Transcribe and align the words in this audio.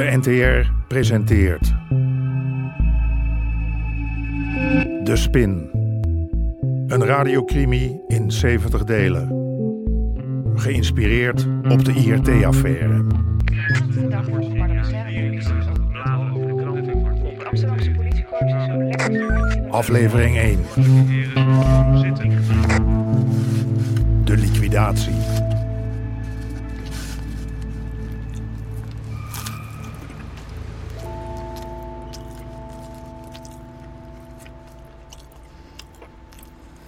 De 0.00 0.16
NTR 0.16 0.70
presenteert. 0.88 1.74
De 5.04 5.16
Spin. 5.16 5.70
Een 6.86 7.04
radiocrimi 7.04 8.00
in 8.06 8.30
70 8.30 8.84
delen. 8.84 9.28
Geïnspireerd 10.54 11.46
op 11.68 11.84
de 11.84 11.92
IRT-affaire. 11.92 13.04
Aflevering 19.70 20.36
1. 20.36 20.58
De 24.24 24.36
liquidatie. 24.36 25.49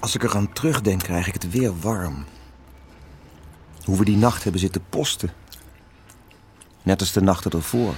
Als 0.03 0.15
ik 0.15 0.23
eraan 0.23 0.53
terugdenk, 0.53 1.03
krijg 1.03 1.27
ik 1.27 1.33
het 1.33 1.51
weer 1.51 1.81
warm. 1.81 2.25
Hoe 3.85 3.99
we 3.99 4.05
die 4.05 4.17
nacht 4.17 4.43
hebben 4.43 4.61
zitten 4.61 4.83
posten. 4.89 5.31
Net 6.83 7.01
als 7.01 7.13
de 7.13 7.21
nachten 7.21 7.51
ervoor. 7.51 7.95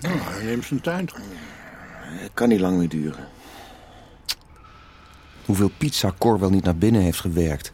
Hij 0.00 0.44
neemt 0.44 0.64
zijn 0.64 0.80
tijd. 0.80 1.14
Het 2.02 2.30
kan 2.34 2.48
niet 2.48 2.60
lang 2.60 2.78
meer 2.78 2.88
duren. 2.88 3.28
Hoeveel 5.44 5.70
pizza 5.78 6.12
Cor 6.18 6.38
wel 6.38 6.50
niet 6.50 6.64
naar 6.64 6.76
binnen 6.76 7.02
heeft 7.02 7.20
gewerkt. 7.20 7.72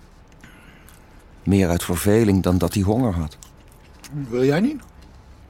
Meer 1.42 1.68
uit 1.68 1.84
verveling 1.84 2.42
dan 2.42 2.58
dat 2.58 2.74
hij 2.74 2.82
honger 2.82 3.14
had. 3.14 3.38
Wil 4.28 4.44
jij 4.44 4.60
niet? 4.60 4.82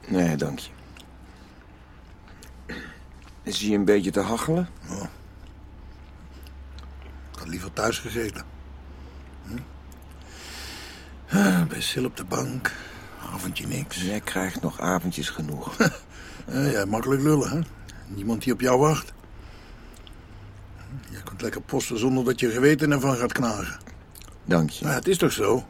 Nee, 0.07 0.35
dank 0.35 0.59
je. 0.59 0.69
Is 3.43 3.61
hij 3.61 3.73
een 3.73 3.85
beetje 3.85 4.11
te 4.11 4.21
hachelen? 4.21 4.69
Ik 4.83 5.24
had 7.45 7.53
liever 7.53 7.73
thuis 7.73 7.99
gezeten. 7.99 8.43
Hm? 9.45 9.57
Bij 11.67 11.81
Sil 11.89 12.05
op 12.05 12.17
de 12.17 12.23
bank. 12.23 12.71
Avondje 13.33 13.67
niks. 13.67 14.01
Jij 14.01 14.19
krijgt 14.19 14.61
nog 14.61 14.79
avondjes 14.79 15.29
genoeg. 15.29 15.75
Ja, 16.47 16.85
makkelijk 16.85 17.21
lullen, 17.21 17.49
hè? 17.49 17.59
Niemand 18.07 18.43
die 18.43 18.53
op 18.53 18.61
jou 18.61 18.79
wacht. 18.79 19.13
Je 21.09 21.23
kunt 21.23 21.41
lekker 21.41 21.61
posten 21.61 21.99
zonder 21.99 22.23
dat 22.23 22.39
je 22.39 22.49
geweten 22.49 22.91
ervan 22.91 23.15
gaat 23.15 23.31
knagen. 23.31 23.79
Dank 24.43 24.69
je. 24.69 24.83
Nou, 24.83 24.95
het 24.95 25.07
is 25.07 25.17
toch 25.17 25.31
zo? 25.31 25.65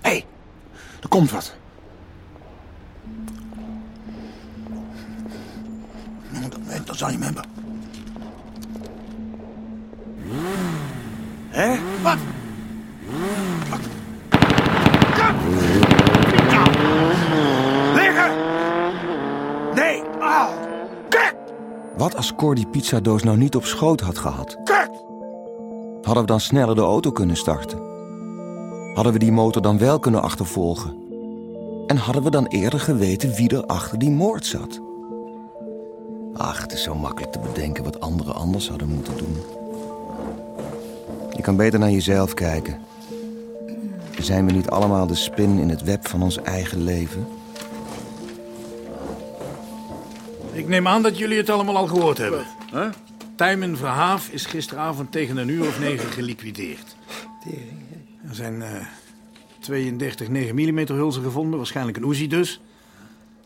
Hé, 0.00 0.10
hey, 0.10 0.26
er 1.02 1.08
komt 1.08 1.30
wat. 1.30 1.56
Hebben. 7.16 7.44
Hè? 11.48 11.76
Wat? 12.02 12.18
Liggen! 17.94 18.30
Nee! 19.74 20.02
Kut! 21.08 21.34
Wat 21.96 22.16
als 22.16 22.34
Cor 22.34 22.54
die 22.54 22.66
pizzadoos 22.66 23.22
nou 23.22 23.36
niet 23.36 23.56
op 23.56 23.64
schoot 23.64 24.00
had 24.00 24.18
gehad? 24.18 24.56
Kut! 24.64 25.04
Hadden 26.02 26.22
we 26.22 26.32
dan 26.32 26.40
sneller 26.40 26.74
de 26.74 26.80
auto 26.80 27.12
kunnen 27.12 27.36
starten? 27.36 27.78
Hadden 28.94 29.12
we 29.12 29.18
die 29.18 29.32
motor 29.32 29.62
dan 29.62 29.78
wel 29.78 29.98
kunnen 29.98 30.22
achtervolgen? 30.22 30.96
En 31.86 31.96
hadden 31.96 32.22
we 32.22 32.30
dan 32.30 32.46
eerder 32.46 32.80
geweten 32.80 33.34
wie 33.34 33.48
er 33.48 33.66
achter 33.66 33.98
die 33.98 34.10
moord 34.10 34.46
zat? 34.46 34.80
Ach, 36.38 36.60
het 36.60 36.72
is 36.72 36.82
zo 36.82 36.94
makkelijk 36.94 37.32
te 37.32 37.38
bedenken 37.38 37.84
wat 37.84 38.00
anderen 38.00 38.34
anders 38.34 38.68
hadden 38.68 38.88
moeten 38.88 39.16
doen. 39.16 39.36
Je 41.36 41.42
kan 41.42 41.56
beter 41.56 41.78
naar 41.78 41.90
jezelf 41.90 42.34
kijken. 42.34 42.80
Zijn 44.18 44.46
we 44.46 44.52
niet 44.52 44.70
allemaal 44.70 45.06
de 45.06 45.14
spin 45.14 45.58
in 45.58 45.68
het 45.68 45.82
web 45.82 46.08
van 46.08 46.22
ons 46.22 46.42
eigen 46.42 46.84
leven? 46.84 47.26
Ik 50.52 50.68
neem 50.68 50.88
aan 50.88 51.02
dat 51.02 51.18
jullie 51.18 51.36
het 51.36 51.50
allemaal 51.50 51.76
al 51.76 51.86
gehoord 51.86 52.18
hebben. 52.18 52.46
Huh? 52.72 52.88
Tijmen 53.36 53.76
Verhaaf 53.76 54.28
is 54.28 54.46
gisteravond 54.46 55.12
tegen 55.12 55.36
een 55.36 55.48
uur 55.48 55.66
of 55.66 55.80
negen 55.80 56.08
geliquideerd. 56.08 56.96
Er 58.28 58.34
zijn 58.34 58.62
eh 58.62 58.86
32 59.58 60.28
9 60.28 60.54
mm 60.54 60.86
hulzen 60.86 61.22
gevonden, 61.22 61.56
waarschijnlijk 61.56 61.96
een 61.96 62.08
Uzi 62.08 62.26
dus. 62.26 62.60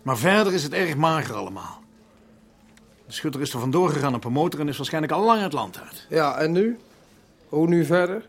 Maar 0.02 0.18
verder 0.18 0.52
is 0.52 0.62
het 0.62 0.72
erg 0.72 0.96
mager 0.96 1.34
allemaal. 1.34 1.81
De 3.12 3.18
schutter 3.18 3.40
is 3.40 3.52
er 3.52 3.60
vandoor 3.60 3.90
gegaan 3.90 4.14
op 4.14 4.24
een 4.24 4.32
motor 4.32 4.60
en 4.60 4.68
is 4.68 4.76
waarschijnlijk 4.76 5.12
al 5.12 5.24
lang 5.24 5.42
het 5.42 5.52
land 5.52 5.80
uit. 5.80 6.06
Ja, 6.08 6.36
en 6.38 6.52
nu? 6.52 6.78
Hoe 7.48 7.68
nu 7.68 7.84
verder? 7.84 8.24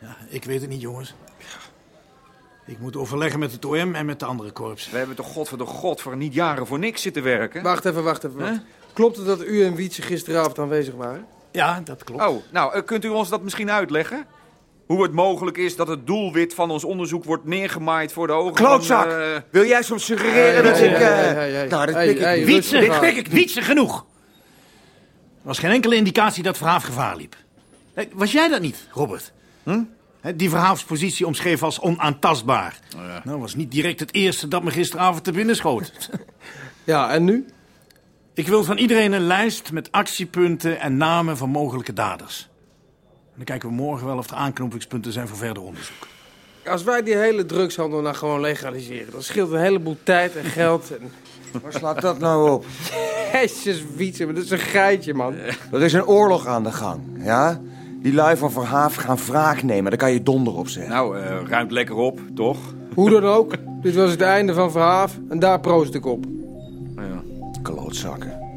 Ja, 0.00 0.16
ik 0.28 0.44
weet 0.44 0.60
het 0.60 0.70
niet, 0.70 0.80
jongens. 0.80 1.14
Ik 2.66 2.78
moet 2.78 2.96
overleggen 2.96 3.38
met 3.38 3.52
het 3.52 3.64
OM 3.64 3.94
en 3.94 4.06
met 4.06 4.20
de 4.20 4.24
andere 4.24 4.50
korps. 4.50 4.90
We 4.90 4.98
hebben 4.98 5.16
toch 5.16 5.26
god 5.26 5.48
voor 5.48 5.58
de 5.58 5.64
god 5.64 6.00
voor 6.00 6.16
niet 6.16 6.34
jaren 6.34 6.66
voor 6.66 6.78
niks 6.78 7.02
zitten 7.02 7.22
werken? 7.22 7.62
Wacht 7.62 7.84
even, 7.84 8.04
wacht 8.04 8.24
even. 8.24 8.38
wacht. 8.38 8.60
Klopt 8.92 9.16
het 9.16 9.26
dat 9.26 9.44
u 9.44 9.64
en 9.64 9.74
Wietse 9.74 10.02
gisteravond 10.02 10.58
aanwezig 10.58 10.94
waren? 10.94 11.26
Ja, 11.52 11.80
dat 11.84 12.04
klopt. 12.04 12.22
Oh, 12.22 12.42
nou, 12.50 12.74
eh, 12.74 12.84
kunt 12.84 13.04
u 13.04 13.08
ons 13.08 13.28
dat 13.28 13.42
misschien 13.42 13.70
uitleggen? 13.70 14.26
Hoe 14.90 15.02
het 15.02 15.12
mogelijk 15.12 15.56
is 15.56 15.76
dat 15.76 15.88
het 15.88 16.06
doelwit 16.06 16.54
van 16.54 16.70
ons 16.70 16.84
onderzoek 16.84 17.24
wordt 17.24 17.44
neergemaaid 17.44 18.12
voor 18.12 18.26
de 18.26 18.32
ogen 18.32 18.54
Klootzak! 18.54 19.10
van... 19.10 19.20
eh, 19.20 19.36
Wil 19.50 19.64
jij 19.64 19.82
soms 19.82 20.04
suggereren 20.04 20.64
dat 20.64 20.78
Hey, 20.78 20.88
ik... 20.88 20.96
hey, 20.96 21.62
eh. 21.64 21.70
Nou, 21.70 21.86
dat 21.86 21.94
pik 22.04 22.18
ik 22.18 22.46
niet. 22.46 22.90
aan. 22.90 23.00
pik 23.00 23.16
ik 23.16 23.26
Wietse 23.26 23.62
genoeg. 23.62 23.96
Er 23.98 24.04
was 25.42 25.58
geen 25.58 25.70
enkele 25.70 25.94
indicatie 25.96 26.42
dat 26.42 26.56
Verhaaf 26.56 26.84
gevaar 26.84 27.16
liep. 27.16 27.36
Was 28.12 28.32
jij 28.32 28.48
dat 28.48 28.60
niet, 28.60 28.88
Robert? 28.92 29.32
Hè, 30.20 30.36
Die 30.36 30.50
Verhaafspositie 30.50 31.26
omschreef 31.26 31.62
als 31.62 31.80
onaantastbaar. 31.80 32.78
Nou, 33.24 33.40
was 33.40 33.54
niet 33.54 33.70
direct 33.70 34.00
het 34.00 34.14
eerste 34.14 34.48
dat 34.48 34.62
me 34.62 34.70
gisteravond 34.70 35.24
te 35.24 35.32
binnen 35.32 35.56
schoot. 35.56 35.92
Ja, 36.84 37.10
en 37.10 37.24
nu? 37.24 37.46
ik 38.34 38.48
wil 38.48 38.64
van 38.64 38.76
iedereen 38.78 39.12
een 39.12 39.26
lijst 39.26 39.72
met 39.72 39.92
actiepunten 39.92 40.80
en 40.80 40.96
namen 40.96 41.36
van 41.36 41.48
mogelijke 41.48 41.92
daders. 41.92 42.48
Dan 43.40 43.48
kijken 43.48 43.68
we 43.68 43.74
morgen 43.74 44.06
wel 44.06 44.16
of 44.16 44.30
er 44.30 44.36
aanknopingspunten 44.36 45.12
zijn 45.12 45.28
voor 45.28 45.36
verder 45.36 45.62
onderzoek. 45.62 46.06
Als 46.66 46.82
wij 46.82 47.02
die 47.02 47.16
hele 47.16 47.46
drugshandel 47.46 48.00
nou 48.00 48.14
gewoon 48.14 48.40
legaliseren, 48.40 49.12
dan 49.12 49.22
scheelt 49.22 49.52
een 49.52 49.60
heleboel 49.60 49.96
tijd 50.02 50.36
en 50.36 50.44
geld. 50.44 50.90
En... 50.98 51.10
Waar 51.62 51.72
slaat 51.72 52.00
dat 52.00 52.18
nou 52.18 52.50
op? 52.50 52.64
Jezus, 53.32 53.84
Wietse, 53.96 54.24
maar 54.24 54.34
dat 54.34 54.44
is 54.44 54.50
een 54.50 54.58
geitje, 54.58 55.14
man. 55.14 55.34
Er 55.72 55.82
is 55.82 55.92
een 55.92 56.06
oorlog 56.06 56.46
aan 56.46 56.62
de 56.62 56.72
gang, 56.72 57.00
ja? 57.18 57.60
Die 58.02 58.12
lui 58.12 58.36
van 58.36 58.52
Verhaaf 58.52 58.94
gaan 58.94 59.18
wraak 59.26 59.62
nemen, 59.62 59.90
daar 59.90 60.00
kan 60.00 60.12
je 60.12 60.22
donder 60.22 60.56
op 60.56 60.68
zeggen. 60.68 60.92
nou, 60.92 61.18
eh, 61.18 61.40
ruimt 61.48 61.70
lekker 61.70 61.96
op, 61.96 62.20
toch? 62.34 62.58
Hoe 62.94 63.10
dan 63.10 63.24
ook, 63.24 63.54
dit 63.82 63.94
was 63.94 64.10
het 64.10 64.20
einde 64.20 64.54
van 64.54 64.70
Verhaaf 64.70 65.18
en 65.28 65.38
daar 65.38 65.60
proost 65.60 65.94
ik 65.94 66.06
op. 66.06 66.24
Ja. 66.96 67.22
Klootzakken. 67.62 68.49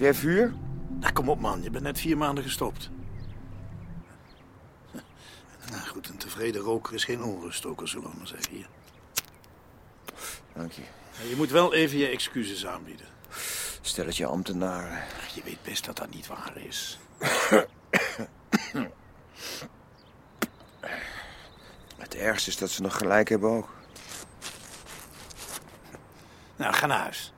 Jij 0.00 0.14
vuur? 0.14 0.54
Nou, 0.88 1.12
kom 1.12 1.28
op 1.28 1.40
man, 1.40 1.62
je 1.62 1.70
bent 1.70 1.84
net 1.84 2.00
vier 2.00 2.16
maanden 2.16 2.44
gestopt. 2.44 2.90
Nou 5.70 5.86
goed, 5.86 6.08
een 6.08 6.16
tevreden 6.16 6.60
roker 6.60 6.94
is 6.94 7.04
geen 7.04 7.22
onruststoker, 7.22 7.88
zullen 7.88 8.10
we 8.10 8.16
maar 8.16 8.26
zeggen 8.26 8.54
hier. 8.54 8.66
Dank 10.52 10.72
je. 10.72 10.82
Je 11.28 11.36
moet 11.36 11.50
wel 11.50 11.74
even 11.74 11.98
je 11.98 12.06
excuses 12.06 12.66
aanbieden. 12.66 13.06
Stelletje 13.80 14.26
ambtenaren. 14.26 15.02
Je 15.34 15.42
weet 15.44 15.62
best 15.62 15.84
dat 15.84 15.96
dat 15.96 16.10
niet 16.10 16.26
waar 16.26 16.56
is. 16.56 16.98
Het 21.96 22.14
ergste 22.14 22.50
is 22.50 22.56
dat 22.56 22.70
ze 22.70 22.82
nog 22.82 22.96
gelijk 22.96 23.28
hebben 23.28 23.50
ook. 23.50 23.74
Nou, 26.56 26.74
ga 26.74 26.86
naar 26.86 26.98
huis. 26.98 27.32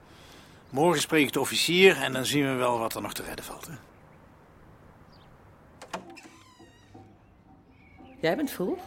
Morgen 0.73 1.01
spreek 1.01 1.27
ik 1.27 1.33
de 1.33 1.41
officier 1.41 2.03
en 2.03 2.13
dan 2.13 2.25
zien 2.25 2.47
we 2.47 2.53
wel 2.53 2.79
wat 2.79 2.95
er 2.95 3.03
nog 3.03 3.13
te 3.13 3.23
redden 3.23 3.45
valt. 3.45 3.67
Hè? 3.67 3.73
Jij 8.21 8.37
bent 8.37 8.51
vroeg? 8.51 8.79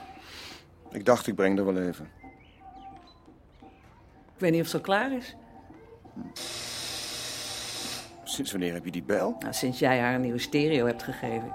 Ik 0.92 1.06
dacht, 1.06 1.28
ik 1.28 1.36
breng 1.36 1.58
er 1.58 1.66
wel 1.66 1.78
even. 1.78 2.10
Ik 4.36 4.42
weet 4.42 4.52
niet 4.52 4.60
of 4.62 4.66
het 4.66 4.76
al 4.76 4.82
klaar 4.82 5.12
is. 5.12 5.36
Sinds 8.24 8.52
wanneer 8.52 8.74
heb 8.74 8.86
je 8.86 8.92
die 8.92 9.04
bel? 9.04 9.36
Nou, 9.40 9.54
sinds 9.54 9.80
jij 9.80 10.00
haar 10.00 10.16
een 10.16 10.22
nieuwe 10.22 10.40
stereo 10.40 10.86
hebt 10.86 11.04
gegeven. 11.04 11.54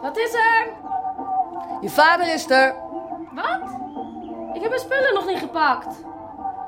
Wat 0.00 0.16
is 0.16 0.32
er? 0.32 0.66
Je 1.80 1.88
vader 1.88 2.34
is 2.34 2.50
er. 2.50 2.74
Wat? 3.34 3.76
Ik 4.54 4.60
heb 4.60 4.68
mijn 4.68 4.80
spullen 4.80 5.14
nog 5.14 5.26
niet 5.26 5.38
gepakt. 5.38 5.96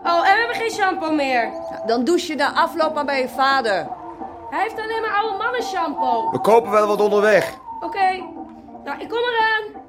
Oh, 0.04 0.16
en 0.28 0.32
we 0.34 0.38
hebben 0.38 0.56
geen 0.56 0.70
shampoo 0.70 1.14
meer. 1.14 1.52
Dan 1.86 2.04
douche 2.04 2.26
je 2.32 2.34
na 2.38 2.52
afloop 2.54 2.94
maar 2.94 3.04
bij 3.04 3.20
je 3.20 3.28
vader. 3.28 3.88
Hij 4.50 4.62
heeft 4.62 4.78
alleen 4.78 5.00
maar 5.00 5.14
oude 5.14 5.36
mannen 5.38 5.62
shampoo. 5.62 6.30
We 6.30 6.40
kopen 6.40 6.70
wel 6.70 6.86
wat 6.86 7.00
onderweg. 7.00 7.54
Oké, 7.80 8.10
nou, 8.84 9.00
ik 9.00 9.08
kom 9.08 9.18
eraan. 9.18 9.82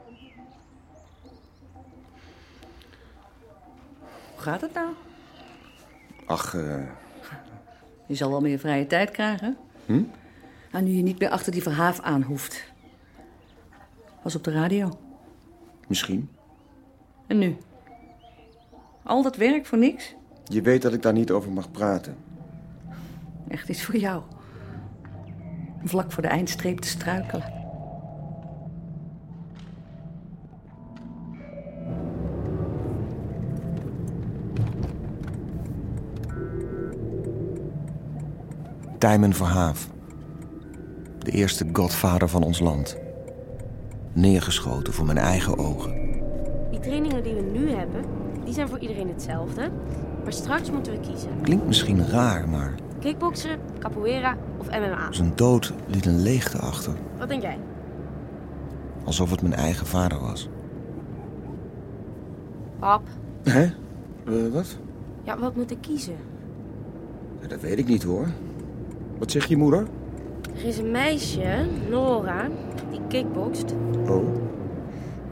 Hoe 4.33 4.43
gaat 4.43 4.61
het 4.61 4.73
nou? 4.73 4.87
Ach, 6.25 6.55
eh, 6.55 6.87
Je 8.07 8.15
zal 8.15 8.29
wel 8.29 8.41
meer 8.41 8.59
vrije 8.59 8.87
tijd 8.87 9.11
krijgen. 9.11 9.57
Hm? 9.85 10.03
Nou, 10.71 10.83
nu 10.83 10.91
je 10.91 11.03
niet 11.03 11.19
meer 11.19 11.29
achter 11.29 11.51
die 11.51 11.61
verhaaf 11.63 11.99
aan 11.99 12.21
hoeft. 12.21 12.63
Was 14.21 14.35
op 14.35 14.43
de 14.43 14.51
radio. 14.51 14.89
misschien. 15.87 16.29
En 17.27 17.37
nu? 17.37 17.57
Al 19.05 19.23
dat 19.23 19.35
werk 19.35 19.65
voor 19.65 19.77
niks? 19.77 20.15
Je 20.43 20.61
weet 20.61 20.81
dat 20.81 20.93
ik 20.93 21.01
daar 21.01 21.13
niet 21.13 21.31
over 21.31 21.51
mag 21.51 21.71
praten. 21.71 22.15
Echt 23.47 23.69
iets 23.69 23.83
voor 23.83 23.97
jou. 23.97 24.21
Om 25.81 25.87
Vlak 25.87 26.11
voor 26.11 26.21
de 26.23 26.29
eindstreep 26.29 26.79
te 26.79 26.87
struikelen. 26.87 27.53
Tijmen 38.97 39.33
Verhaaf. 39.33 39.89
De 41.19 41.31
eerste 41.31 41.65
godvader 41.73 42.29
van 42.29 42.43
ons 42.43 42.59
land. 42.59 42.97
Neergeschoten 44.13 44.93
voor 44.93 45.05
mijn 45.05 45.17
eigen 45.17 45.57
ogen. 45.57 45.93
Die 46.71 46.79
trainingen 46.79 47.23
die 47.23 47.33
we 47.33 47.41
nu 47.41 47.69
hebben, 47.69 48.24
die 48.45 48.53
zijn 48.53 48.67
voor 48.67 48.79
iedereen 48.79 49.07
hetzelfde. 49.07 49.69
Maar 50.23 50.33
straks 50.33 50.71
moeten 50.71 50.91
we 50.93 50.99
kiezen. 50.99 51.29
Klinkt 51.41 51.65
misschien 51.65 52.07
raar, 52.07 52.49
maar 52.49 52.73
Kickboksen, 52.99 53.59
capoeira 53.79 54.37
of 54.57 54.67
MMA. 54.69 55.07
zijn 55.11 55.31
dood 55.35 55.73
liet 55.87 56.05
een 56.05 56.21
leegte 56.21 56.57
achter. 56.57 56.93
Wat 57.17 57.27
denk 57.29 57.41
jij? 57.41 57.57
Alsof 59.03 59.31
het 59.31 59.41
mijn 59.41 59.53
eigen 59.53 59.85
vader 59.87 60.19
was. 60.19 60.49
Pap, 62.79 63.01
Hè? 63.43 63.61
Eh, 63.63 64.51
wat? 64.53 64.77
ja, 65.23 65.37
wat 65.39 65.55
moet 65.55 65.71
ik 65.71 65.77
kiezen? 65.81 66.15
Ja, 67.41 67.47
dat 67.47 67.61
weet 67.61 67.77
ik 67.77 67.87
niet 67.87 68.03
hoor. 68.03 68.27
Wat 69.17 69.31
zegt 69.31 69.49
je 69.49 69.57
moeder? 69.57 69.87
Er 70.55 70.65
is 70.65 70.77
een 70.77 70.91
meisje, 70.91 71.65
Nora, 71.89 72.47
die 72.91 73.01
kickbokst. 73.07 73.73
Oh. 74.07 74.23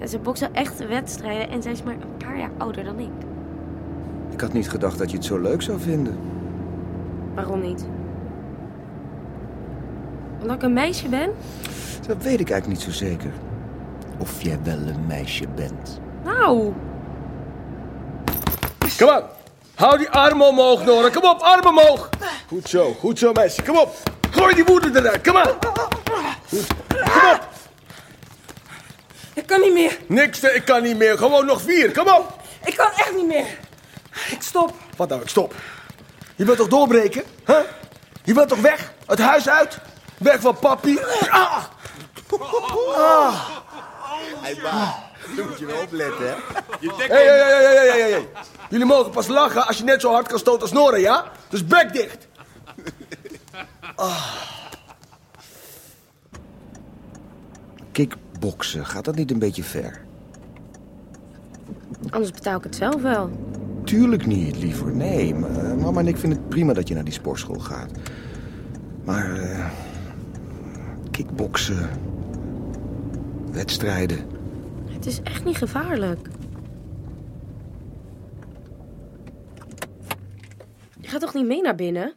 En 0.04 0.10
ze 0.10 0.20
bokst 0.20 0.42
wel 0.42 0.52
echte 0.52 0.86
wedstrijden 0.86 1.50
en 1.50 1.62
zij 1.62 1.72
is 1.72 1.84
maar 1.84 1.94
een 1.94 2.18
paar 2.18 2.38
jaar 2.38 2.50
ouder 2.58 2.84
dan 2.84 3.00
ik. 3.00 3.10
Ik 4.30 4.42
had 4.42 4.54
niet 4.54 4.70
gedacht 4.70 4.98
dat 4.98 5.12
je 5.12 5.18
het 5.18 5.26
zo 5.26 5.40
leuk 5.40 5.62
zou 5.62 5.80
vinden. 5.80 6.18
Waarom 7.34 7.62
niet? 7.62 7.86
Omdat 10.42 10.56
ik 10.56 10.62
een 10.62 10.74
meisje 10.74 11.10
ben? 11.10 11.32
Dat 12.08 12.18
weet 12.24 12.40
ik 12.40 12.50
eigenlijk 12.50 12.68
niet 12.68 12.82
zo 12.82 13.06
zeker. 13.06 13.32
Of 14.18 14.42
jij 14.42 14.60
wel 14.64 14.78
een 14.78 15.06
meisje 15.08 15.48
bent. 15.56 16.00
Nou, 16.24 16.74
Kom 18.98 19.08
op. 19.10 19.36
Hou 19.76 19.98
die 19.98 20.10
armen 20.10 20.48
omhoog, 20.48 20.86
Nora. 20.86 21.10
Kom 21.10 21.30
op, 21.30 21.40
armen 21.40 21.70
omhoog. 21.70 22.10
Goed 22.48 22.70
zo, 22.70 22.94
goed 22.94 23.20
zo, 23.20 23.32
meisje. 23.32 23.64
Kom 23.64 23.78
op. 23.78 23.96
Gooi 24.32 24.56
die 24.56 24.64
woede 24.66 25.00
eruit. 25.00 25.22
Kom. 25.22 25.36
Goed. 26.50 26.68
Kom 26.90 27.32
op. 27.32 27.53
Ik 29.54 29.60
kan 29.60 29.74
niet 29.74 29.74
meer. 29.84 29.98
Niks, 30.08 30.40
te- 30.40 30.54
ik 30.54 30.66
kan 30.66 30.84
niet 30.84 30.98
meer. 30.98 31.18
Gewoon 31.18 31.46
nog 31.46 31.62
vier. 31.62 31.92
Kom 31.92 32.08
op. 32.08 32.42
Ik 32.66 32.76
kan 32.76 32.90
echt 32.96 33.16
niet 33.16 33.28
meer. 33.28 33.46
Ik 34.30 34.42
stop. 34.42 34.74
Wat 34.96 35.10
nou, 35.10 35.22
ik 35.22 35.30
stop. 35.30 35.54
Je 36.36 36.46
wilt 36.46 36.58
toch 36.58 36.68
doorbreken? 36.68 37.24
Huh? 37.46 37.60
Je 38.24 38.34
wilt 38.34 38.50
toch 38.50 38.60
weg? 38.60 38.94
Het 39.06 39.20
huis 39.20 39.50
uit? 39.50 39.78
Weg 40.18 40.40
van 40.42 40.60
papi? 40.60 41.00
Ah. 41.30 41.64
Ah. 42.96 43.50
Dan 45.36 45.48
moet 45.48 45.60
je 45.60 45.66
wel 45.66 45.82
opletten, 45.82 46.28
hè? 46.28 46.34
Hey, 46.98 47.08
hey, 47.08 47.38
hey, 47.38 47.64
hey, 47.64 47.76
hey, 47.76 48.00
hey, 48.00 48.12
hey. 48.12 48.28
Jullie 48.70 48.86
mogen 48.86 49.12
pas 49.12 49.28
lachen 49.28 49.68
als 49.68 49.78
je 49.78 49.84
net 49.84 50.02
zo 50.02 50.12
hard 50.12 50.28
kan 50.28 50.40
stoten 50.40 50.62
als 50.62 50.72
Nora, 50.72 50.98
ja? 50.98 51.32
Dus 51.50 51.66
bek 51.66 51.94
dicht. 51.94 52.28
Kickboksen, 58.44 58.86
gaat 58.86 59.06
dat 59.06 59.16
niet 59.16 59.32
een 59.32 59.40
beetje 59.40 59.64
ver? 59.64 60.02
anders 62.10 62.32
betaal 62.32 62.58
ik 62.58 62.64
het 62.64 62.76
zelf 62.76 63.02
wel. 63.02 63.30
Tuurlijk 63.84 64.26
niet, 64.26 64.58
liever. 64.58 64.96
Nee, 64.96 65.36
maar 65.36 65.78
mama 65.78 66.00
en 66.00 66.08
ik 66.08 66.18
vinden 66.18 66.40
het 66.40 66.50
prima 66.50 66.74
dat 66.74 66.88
je 66.88 66.94
naar 66.94 67.04
die 67.04 67.14
sportschool 67.14 67.60
gaat. 67.60 67.92
Maar, 69.04 69.36
eh 69.36 69.70
kickboksen, 71.12 71.90
wedstrijden. 73.52 74.20
Het 74.86 75.06
is 75.06 75.22
echt 75.22 75.46
niet 75.46 75.58
gevaarlijk. 75.58 76.28
Je 81.00 81.08
gaat 81.08 81.22
toch 81.22 81.34
niet 81.34 81.46
mee 81.46 81.62
naar 81.62 81.76
binnen? 81.76 82.14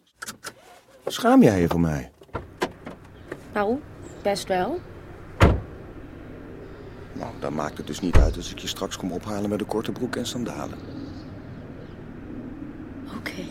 Schaam 1.06 1.42
jij 1.42 1.60
je 1.60 1.68
voor 1.68 1.80
mij? 1.80 2.10
Nou, 3.54 3.78
best 4.22 4.48
wel. 4.48 4.80
Nou, 7.18 7.32
dan 7.40 7.54
maakt 7.54 7.76
het 7.76 7.86
dus 7.86 8.00
niet 8.00 8.16
uit 8.16 8.36
als 8.36 8.50
ik 8.50 8.58
je 8.58 8.66
straks 8.66 8.96
kom 8.96 9.12
ophalen 9.12 9.50
met 9.50 9.60
een 9.60 9.66
korte 9.66 9.92
broek 9.92 10.16
en 10.16 10.26
sandalen. 10.26 10.78
Oké. 13.16 13.44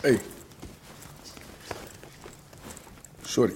Hé. 0.00 0.20
Sorry. 3.22 3.54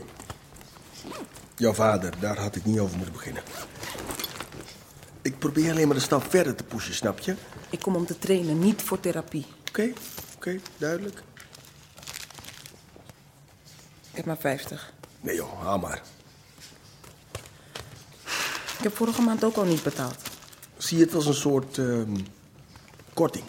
Jouw 1.57 1.73
vader, 1.73 2.13
daar 2.21 2.39
had 2.39 2.57
ik 2.57 2.65
niet 2.65 2.79
over 2.79 2.97
moeten 2.97 3.15
beginnen. 3.15 3.43
Ik 5.23 5.39
probeer 5.39 5.71
alleen 5.71 5.87
maar 5.87 5.97
de 5.97 6.03
stap 6.03 6.31
verder 6.31 6.55
te 6.55 6.65
pushen, 6.65 6.95
snap 6.95 7.19
je? 7.19 7.35
Ik 7.71 7.81
kom 7.81 7.97
om 7.97 8.07
te 8.07 8.19
trainen, 8.19 8.59
niet 8.59 8.83
voor 8.83 9.01
therapie. 9.01 9.47
Oké, 9.69 9.93
oké, 10.37 10.61
duidelijk. 10.77 11.23
Ik 14.15 14.21
heb 14.21 14.29
maar 14.29 14.37
50. 14.53 14.93
Nee 15.21 15.37
joh, 15.37 15.63
haal 15.63 15.79
maar. 15.79 16.03
Ik 18.79 18.83
heb 18.83 18.97
vorige 18.97 19.23
maand 19.23 19.45
ook 19.45 19.57
al 19.57 19.65
niet 19.65 19.83
betaald. 19.83 20.17
Zie 20.77 20.99
je 20.99 21.05
het 21.05 21.15
als 21.15 21.27
een 21.27 21.35
soort 21.35 21.79
ehm, 21.79 22.17
korting. 23.15 23.45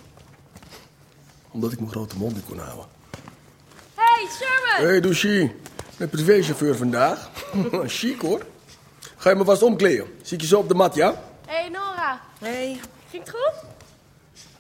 Omdat 1.52 1.72
ik 1.72 1.80
mijn 1.80 1.92
grote 1.92 2.18
mond 2.18 2.36
niet 2.36 2.46
kon 2.46 2.58
houden. 2.60 2.86
Hey, 3.96 4.28
Sherman! 4.30 4.86
Hé, 4.86 4.86
hey, 4.86 5.00
Douchy. 5.02 5.52
Met 5.98 6.10
privéchauffeur 6.10 6.76
vandaag. 6.76 7.30
Chic 7.86 8.22
hoor. 8.22 8.46
Ga 9.18 9.30
je 9.30 9.36
me 9.36 9.44
vast 9.44 9.62
omkleden. 9.62 10.08
Zie 10.22 10.38
ik 10.38 10.42
je 10.42 10.48
zo 10.48 10.60
op 10.60 10.68
de 10.68 10.76
mat, 10.76 10.96
ja? 10.96 11.24
Hey, 11.46 11.70
Nora. 11.70 12.22
Hey, 12.40 12.80
Ging 13.10 13.24
het 13.24 13.32
goed? 13.36 13.64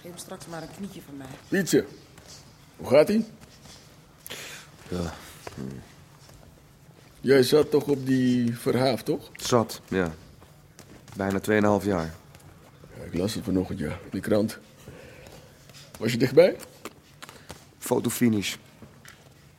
geef 0.01 0.11
me 0.11 0.19
straks 0.19 0.45
maar 0.45 0.61
een 0.61 0.75
knietje 0.77 1.01
van 1.05 1.17
mij. 1.17 1.27
Pietje. 1.47 1.85
Hoe 2.77 2.87
gaat 2.87 3.09
ie? 3.09 3.25
Ja. 4.87 5.13
Jij 7.25 7.43
zat 7.43 7.71
toch 7.71 7.87
op 7.87 8.05
die 8.05 8.57
verhaaf, 8.57 9.03
toch? 9.03 9.29
Zat, 9.35 9.81
ja. 9.87 10.13
Bijna 11.15 11.39
2,5 11.81 11.85
jaar. 11.85 12.13
Ja, 12.97 13.03
ik 13.03 13.13
las 13.13 13.33
het 13.33 13.43
vanochtend, 13.43 13.79
ja. 13.79 13.87
in 13.87 14.09
Die 14.11 14.21
krant. 14.21 14.57
Was 15.99 16.11
je 16.11 16.17
dichtbij? 16.17 16.55
Fotofinish. 17.77 18.55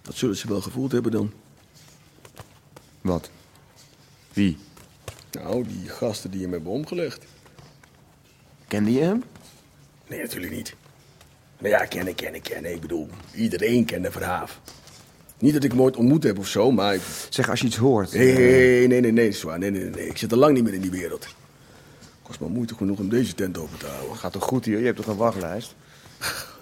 Dat 0.02 0.14
zullen 0.14 0.36
ze 0.36 0.48
wel 0.48 0.60
gevoeld 0.60 0.92
hebben 0.92 1.12
dan. 1.12 1.32
Wat? 3.00 3.30
Wie? 4.32 4.58
Nou, 5.30 5.66
die 5.66 5.88
gasten 5.88 6.30
die 6.30 6.42
hem 6.42 6.52
hebben 6.52 6.72
omgelegd. 6.72 7.24
Kende 8.68 8.92
je 8.92 9.00
hem? 9.00 9.24
Nee, 10.06 10.20
natuurlijk 10.20 10.52
niet. 10.52 10.74
Nou 11.58 11.70
ja, 11.70 11.84
kennen, 11.84 12.14
kennen, 12.14 12.42
kennen. 12.42 12.72
Ik 12.72 12.80
bedoel, 12.80 13.08
iedereen 13.34 13.84
kende 13.84 14.10
Verhaaf. 14.10 14.60
Niet 15.38 15.52
dat 15.52 15.64
ik 15.64 15.70
hem 15.70 15.80
ooit 15.82 15.96
ontmoet 15.96 16.22
heb 16.22 16.38
of 16.38 16.48
zo, 16.48 16.70
maar... 16.70 16.94
Ik... 16.94 17.00
Zeg, 17.28 17.50
als 17.50 17.60
je 17.60 17.66
iets 17.66 17.76
hoort... 17.76 18.12
Nee, 18.12 18.34
nee, 18.34 18.86
nee, 18.86 19.00
nee, 19.00 19.12
nee, 19.12 19.32
zwaar. 19.32 19.58
Nee, 19.58 19.70
nee, 19.70 19.82
nee, 19.82 19.90
nee. 19.90 20.08
Ik 20.08 20.18
zit 20.18 20.32
al 20.32 20.38
lang 20.38 20.54
niet 20.54 20.64
meer 20.64 20.74
in 20.74 20.80
die 20.80 20.90
wereld. 20.90 21.26
Kost 22.22 22.40
me 22.40 22.48
moeite 22.48 22.74
genoeg 22.74 22.98
om 22.98 23.08
deze 23.08 23.34
tent 23.34 23.58
open 23.58 23.78
te 23.78 23.86
houden. 23.86 24.16
Gaat 24.16 24.32
toch 24.32 24.44
goed 24.44 24.64
hier? 24.64 24.78
Je 24.78 24.84
hebt 24.84 24.96
toch 24.96 25.06
een 25.06 25.16
wachtlijst? 25.16 25.74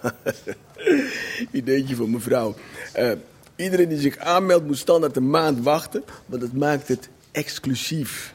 Ideetje 1.51 1.95
van 1.95 2.09
mevrouw. 2.09 2.55
Eh, 2.93 3.11
iedereen 3.55 3.89
die 3.89 3.99
zich 3.99 4.17
aanmeldt 4.17 4.65
moet 4.65 4.77
standaard 4.77 5.15
een 5.15 5.29
maand 5.29 5.63
wachten, 5.63 6.03
want 6.25 6.41
dat 6.41 6.53
maakt 6.53 6.87
het 6.87 7.09
exclusief. 7.31 8.33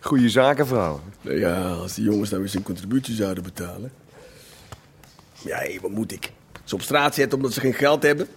Goeie 0.00 0.28
zaken, 0.28 0.66
vrouw. 0.66 1.00
Nou 1.20 1.38
ja, 1.38 1.70
als 1.70 1.94
die 1.94 2.04
jongens 2.04 2.30
nou 2.30 2.42
eens 2.42 2.54
een 2.54 2.62
contributie 2.62 3.14
zouden 3.14 3.42
betalen. 3.42 3.92
Ja, 5.44 5.58
hé, 5.58 5.78
wat 5.80 5.90
moet 5.90 6.12
ik? 6.12 6.32
Ze 6.64 6.74
op 6.74 6.82
straat 6.82 7.14
zetten 7.14 7.38
omdat 7.38 7.52
ze 7.52 7.60
geen 7.60 7.74
geld 7.74 8.02
hebben? 8.02 8.28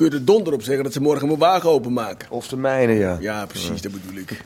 Kun 0.00 0.10
je 0.10 0.14
er 0.14 0.24
donder 0.24 0.52
op 0.52 0.62
zeggen 0.62 0.84
dat 0.84 0.92
ze 0.92 1.00
morgen 1.00 1.26
mijn 1.26 1.38
wagen 1.38 1.70
openmaken? 1.70 2.30
Of 2.30 2.48
de 2.48 2.56
mijne, 2.56 2.92
ja. 2.92 3.16
Ja, 3.20 3.46
precies, 3.46 3.82
dat 3.82 3.92
bedoel 3.92 4.16
ik. 4.16 4.44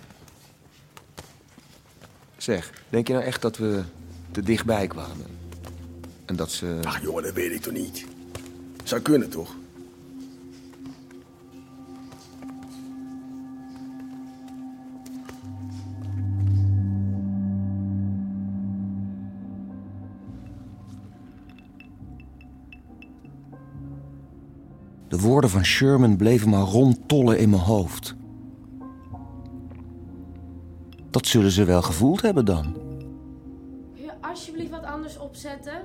Zeg, 2.37 2.71
denk 2.89 3.07
je 3.07 3.13
nou 3.13 3.25
echt 3.25 3.43
dat 3.43 3.57
we 3.57 3.83
te 4.31 4.43
dichtbij 4.43 4.87
kwamen? 4.87 5.27
En 6.25 6.37
dat 6.37 6.51
ze... 6.51 6.79
Ach 6.83 7.03
jongen, 7.03 7.23
dat 7.23 7.33
weet 7.33 7.53
ik 7.53 7.61
toch 7.61 7.73
niet. 7.73 8.05
Zou 8.85 9.01
kunnen, 9.01 9.31
toch? 9.31 9.55
Woorden 25.25 25.51
van 25.51 25.65
Sherman 25.65 26.17
bleven 26.17 26.49
maar 26.49 26.61
rondtollen 26.61 27.39
in 27.39 27.51
mijn 27.51 27.63
hoofd. 27.63 28.15
Dat 31.11 31.27
zullen 31.27 31.51
ze 31.51 31.65
wel 31.65 31.83
gevoeld 31.83 32.23
hebben 32.23 32.45
dan. 32.45 32.73
Kun 33.95 34.05
je 34.05 34.13
alsjeblieft 34.21 34.71
wat 34.71 34.85
anders 34.85 35.19
opzetten? 35.19 35.83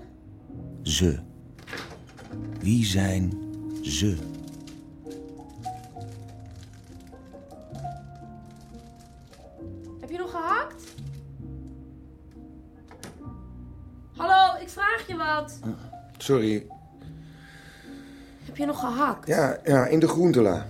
Ze. 0.81 1.19
Wie 2.59 2.85
zijn 2.85 3.33
ze? 3.81 4.17
Heb 9.99 10.09
je 10.09 10.17
nog 10.17 10.31
gehakt? 10.31 10.83
Hallo, 14.15 14.61
ik 14.61 14.69
vraag 14.69 15.03
je 15.07 15.15
wat. 15.15 15.59
Sorry. 16.17 16.67
Heb 18.59 18.67
je 18.67 18.73
nog 18.73 18.83
gehakt? 18.83 19.27
Ja, 19.27 19.59
ja, 19.63 19.85
in 19.85 19.99
de 19.99 20.07
groentela. 20.07 20.67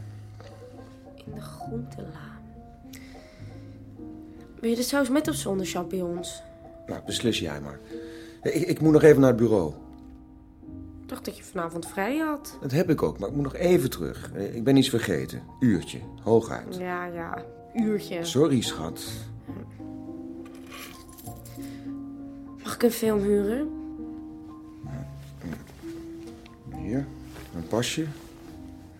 In 1.26 1.34
de 1.34 1.42
groentela. 1.42 2.40
Wil 4.60 4.70
je 4.70 4.76
de 4.76 4.84
saus 4.84 5.10
met 5.10 5.28
of 5.28 5.36
zonder 5.36 5.66
champignons? 5.66 6.42
Nou, 6.88 7.02
beslis 7.06 7.40
jij 7.40 7.62
maar. 7.62 7.80
Ik, 8.42 8.54
ik 8.54 8.82
moet 8.82 8.92
nog 8.92 9.04
even 9.04 9.20
naar 9.20 9.30
het 9.30 9.40
bureau. 9.40 9.74
Ik 11.02 11.10
dacht 11.10 11.26
dat 11.26 11.38
je 11.38 11.44
vanavond 11.44 11.88
vrij 11.88 12.18
had. 12.18 12.58
Dat 12.62 12.72
heb 12.72 12.90
ik 12.90 13.04
ook, 13.04 13.20
maar 13.20 13.30
ik 13.30 13.36
moet 13.36 13.44
nog 13.44 13.56
even 13.56 13.90
terug. 13.90 14.32
Ik 14.34 14.64
ben 14.64 14.76
iets 14.76 14.90
vergeten. 14.90 15.42
Uurtje, 15.60 16.00
hooguit. 16.24 16.76
Ja, 16.76 17.06
ja. 17.06 17.44
Uurtje. 17.74 18.26
Sorry, 18.26 18.62
schat. 18.62 19.06
Mag 22.64 22.76
ik 22.76 22.84
een 22.84 22.92
film 22.92 23.20
huren? 23.20 23.70
Hier, 26.76 27.08
een 27.56 27.68
pasje. 27.68 28.06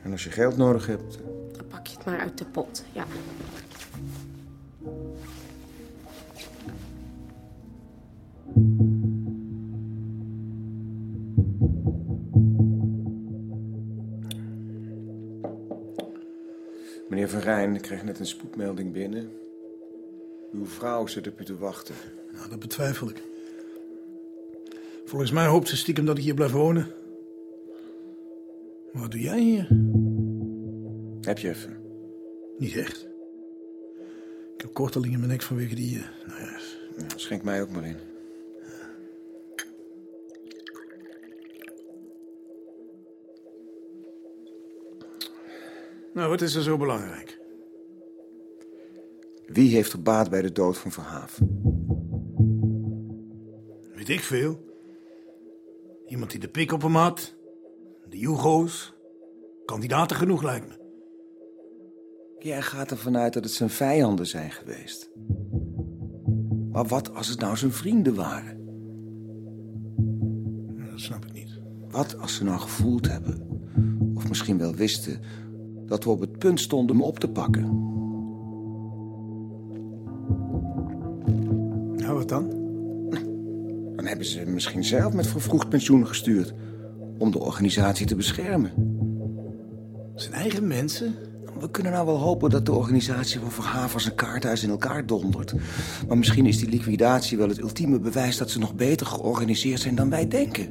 En 0.04 0.12
als 0.12 0.24
je 0.24 0.32
geld 0.32 0.58
nodig 0.58 0.88
hebt... 0.88 1.20
Dan 1.52 1.68
pak 1.68 1.88
je 1.88 1.96
het 1.96 2.06
maar 2.06 2.20
uit 2.20 2.38
de 2.38 2.46
pot. 2.46 2.84
Ja. 2.92 3.06
Meneer 17.10 17.30
Van 17.30 17.40
Rijn, 17.40 17.76
ik 17.76 17.82
kreeg 17.82 18.04
net 18.04 18.20
een 18.20 18.26
spoedmelding 18.26 18.94
binnen. 18.94 19.32
Uw 20.54 20.66
vrouw 20.66 21.08
zit 21.08 21.28
op 21.28 21.40
u 21.40 21.46
te 21.46 21.58
wachten. 21.58 21.96
Nou, 22.34 22.50
dat 22.50 22.60
betwijfel 22.60 23.10
ik. 23.10 23.24
Volgens 25.06 25.32
mij 25.32 25.46
hoopt 25.46 25.68
ze 25.68 25.78
stiekem 25.78 26.06
dat 26.06 26.18
ik 26.18 26.24
hier 26.24 26.34
blijf 26.34 26.52
wonen. 26.52 26.88
Wat 28.94 29.12
doe 29.12 29.20
jij 29.22 29.40
hier? 29.40 29.68
Heb 31.22 31.38
je 31.38 31.50
even? 31.50 31.78
Niet 32.58 32.76
echt. 32.76 33.08
Ik 34.56 34.62
heb 34.62 34.74
korteling 34.74 35.14
in 35.14 35.20
mijn 35.20 35.32
nek 35.32 35.42
vanwege 35.42 35.76
die... 35.76 35.98
eh, 35.98 36.28
nou 36.28 36.40
ja, 36.42 36.60
Ja, 36.98 37.06
schenk 37.16 37.44
mij 37.44 37.62
ook 37.62 37.70
maar 37.72 37.86
in. 37.86 37.98
nou, 46.14 46.30
wat 46.30 46.42
is 46.42 46.56
er 46.56 46.62
zo 46.64 46.78
belangrijk? 46.78 47.40
Wie 49.46 49.76
heeft 49.76 49.94
er 49.94 50.02
baat 50.02 50.30
bij 50.30 50.42
de 50.42 50.52
dood 50.52 50.78
van 50.78 50.92
Verhaaf? 50.92 51.40
Weet 53.96 54.10
ik 54.10 54.20
veel. 54.20 54.68
Iemand 56.08 56.32
die 56.32 56.40
de 56.40 56.48
pik 56.48 56.72
op 56.72 56.82
hem 56.82 56.96
had. 56.96 57.36
De 58.10 58.18
Jugo's. 58.18 58.94
Kandidaten 59.66 60.18
genoeg 60.18 60.44
lijkt 60.44 60.68
me. 60.68 60.78
Jij 62.40 62.62
gaat 62.62 62.92
ervan 62.92 63.18
uit 63.18 63.34
dat 63.34 63.44
het 63.44 63.54
zijn 63.54 63.70
vijanden 63.70 64.28
zijn 64.28 64.52
geweest. 64.52 65.10
Maar 66.72 66.86
wat 66.86 67.16
als 67.16 67.28
het 67.28 67.40
nou 67.40 67.58
zijn 67.58 67.72
vrienden 67.72 68.16
waren? 68.16 68.58
Dat 70.92 71.00
snap 71.00 71.26
ik 71.26 71.34
niet. 71.34 71.60
Wat 71.90 72.18
als 72.18 72.36
ze 72.36 72.44
nou 72.44 72.60
gevoeld 72.60 73.08
hebben, 73.08 73.48
of 74.14 74.28
misschien 74.28 74.58
wel 74.58 74.74
wisten, 74.74 75.20
dat 75.86 76.04
we 76.04 76.10
op 76.10 76.20
het 76.20 76.38
punt 76.38 76.60
stonden 76.60 76.96
hem 76.96 77.06
op 77.06 77.20
te 77.20 77.30
pakken? 77.30 77.64
Nou, 81.96 82.14
wat 82.14 82.30
dan? 82.30 82.50
Dan 83.96 84.06
hebben 84.06 84.26
ze 84.26 84.40
hem 84.40 84.54
misschien 84.54 84.84
zelf 84.84 85.14
met 85.14 85.28
vervroegd 85.28 85.70
pensioen 85.70 86.08
gestuurd 86.08 86.54
om 87.20 87.32
de 87.32 87.40
organisatie 87.40 88.06
te 88.06 88.16
beschermen. 88.16 88.72
Zijn 90.16 90.34
eigen 90.34 90.68
mensen? 90.68 91.16
We 91.60 91.70
kunnen 91.70 91.92
nou 91.92 92.06
wel 92.06 92.18
hopen 92.18 92.50
dat 92.50 92.66
de 92.66 92.72
organisatie 92.72 93.40
van 93.40 93.52
Verhaven 93.52 94.02
zijn 94.02 94.16
kaarthuis 94.16 94.64
in 94.64 94.70
elkaar 94.70 95.06
dondert. 95.06 95.54
Maar 96.08 96.18
misschien 96.18 96.46
is 96.46 96.58
die 96.58 96.70
liquidatie 96.70 97.38
wel 97.38 97.48
het 97.48 97.60
ultieme 97.60 98.00
bewijs 98.00 98.38
dat 98.38 98.50
ze 98.50 98.60
nog 98.60 98.76
beter 98.76 99.06
georganiseerd 99.06 99.80
zijn 99.80 99.96
dan 99.96 100.10
wij 100.10 100.28
denken. 100.28 100.68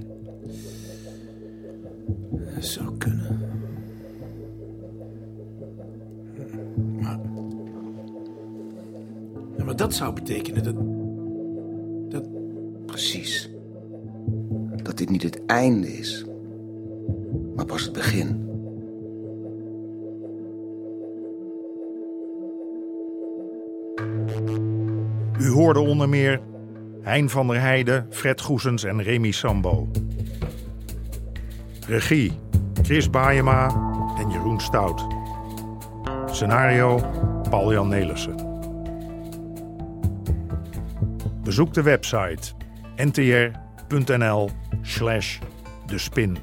Dat 2.54 2.64
zou 2.64 2.96
kunnen. 2.98 3.40
Maar... 7.00 7.18
Ja, 9.58 9.64
maar 9.64 9.76
dat 9.76 9.94
zou 9.94 10.12
betekenen 10.12 10.62
dat... 10.62 10.74
Dat... 12.10 12.28
Precies. 12.86 13.50
Dat 14.82 14.98
dit 14.98 15.10
niet 15.10 15.22
het 15.22 15.44
einde 15.46 15.98
is, 15.98 16.24
maar 17.58 17.66
pas 17.66 17.82
het 17.82 17.92
begin. 17.92 18.46
U 25.40 25.50
hoorde 25.50 25.80
onder 25.80 26.08
meer 26.08 26.40
Hein 27.02 27.30
van 27.30 27.46
der 27.46 27.60
Heijden, 27.60 28.06
Fred 28.10 28.40
Goesens 28.40 28.84
en 28.84 29.02
Remy 29.02 29.30
Sambo. 29.30 29.88
Regie 31.86 32.32
Chris 32.82 33.10
Baayema 33.10 33.68
en 34.18 34.30
Jeroen 34.30 34.60
Stout. 34.60 35.06
Scenario 36.26 37.00
Paul-Jan 37.50 37.88
Nelissen. 37.88 38.36
Bezoek 41.42 41.74
de 41.74 41.82
website 41.82 42.52
ntr.nl 42.96 44.50
slash 44.82 45.38
de 45.86 45.98
spin. 45.98 46.38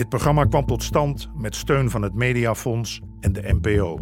Dit 0.00 0.08
programma 0.08 0.44
kwam 0.44 0.66
tot 0.66 0.82
stand 0.82 1.30
met 1.36 1.54
steun 1.54 1.90
van 1.90 2.02
het 2.02 2.14
Mediafonds 2.14 3.00
en 3.20 3.32
de 3.32 3.58
NPO. 3.60 3.98